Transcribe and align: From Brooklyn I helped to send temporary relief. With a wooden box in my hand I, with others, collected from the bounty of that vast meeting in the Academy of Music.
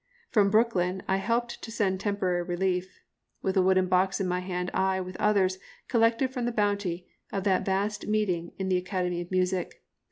From 0.31 0.49
Brooklyn 0.49 1.03
I 1.07 1.17
helped 1.17 1.61
to 1.61 1.69
send 1.69 1.99
temporary 1.99 2.41
relief. 2.41 3.03
With 3.43 3.55
a 3.55 3.61
wooden 3.61 3.85
box 3.85 4.19
in 4.19 4.27
my 4.27 4.39
hand 4.39 4.71
I, 4.73 4.99
with 4.99 5.15
others, 5.17 5.59
collected 5.87 6.31
from 6.33 6.45
the 6.45 6.51
bounty 6.51 7.05
of 7.31 7.43
that 7.43 7.65
vast 7.65 8.07
meeting 8.07 8.51
in 8.57 8.67
the 8.67 8.77
Academy 8.77 9.21
of 9.21 9.29
Music. 9.29 9.83